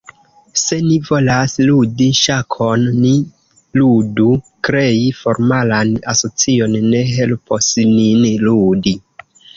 [0.59, 3.11] Se ni volas ludi ŝakon, ni
[3.81, 4.27] ludu,
[4.69, 8.97] krei formalan asocion ne helpos nin ludi.